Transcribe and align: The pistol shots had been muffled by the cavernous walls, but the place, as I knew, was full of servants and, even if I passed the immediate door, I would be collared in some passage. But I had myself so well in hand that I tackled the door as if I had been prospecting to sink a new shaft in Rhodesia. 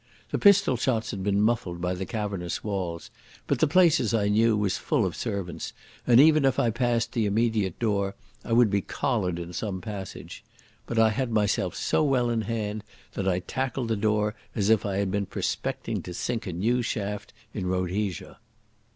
The 0.31 0.39
pistol 0.39 0.77
shots 0.77 1.11
had 1.11 1.21
been 1.23 1.39
muffled 1.43 1.79
by 1.79 1.93
the 1.93 2.07
cavernous 2.07 2.63
walls, 2.63 3.11
but 3.45 3.59
the 3.59 3.67
place, 3.67 3.99
as 3.99 4.15
I 4.15 4.29
knew, 4.29 4.57
was 4.57 4.79
full 4.79 5.05
of 5.05 5.15
servants 5.15 5.73
and, 6.07 6.19
even 6.19 6.43
if 6.43 6.57
I 6.57 6.71
passed 6.71 7.11
the 7.11 7.27
immediate 7.27 7.77
door, 7.77 8.15
I 8.43 8.51
would 8.51 8.71
be 8.71 8.81
collared 8.81 9.37
in 9.37 9.53
some 9.53 9.79
passage. 9.79 10.43
But 10.87 10.97
I 10.97 11.09
had 11.11 11.29
myself 11.31 11.75
so 11.75 12.03
well 12.03 12.31
in 12.31 12.41
hand 12.41 12.83
that 13.13 13.27
I 13.27 13.41
tackled 13.41 13.89
the 13.89 13.95
door 13.95 14.33
as 14.55 14.71
if 14.71 14.87
I 14.87 14.95
had 14.97 15.11
been 15.11 15.27
prospecting 15.27 16.01
to 16.01 16.15
sink 16.15 16.47
a 16.47 16.53
new 16.53 16.81
shaft 16.81 17.31
in 17.53 17.67
Rhodesia. 17.67 18.39